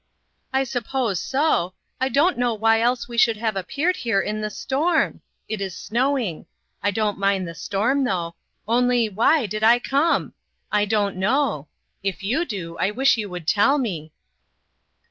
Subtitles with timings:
[0.51, 1.75] "I suppose so.
[1.99, 5.21] I don't know why else we should have appeared here in the storm.
[5.47, 6.47] It is snowing.
[6.81, 8.33] I don't mind the storm, though;
[8.67, 10.33] only, why did I come?
[10.71, 11.67] I don't know;
[12.01, 14.11] if you do, I wish you would tell me."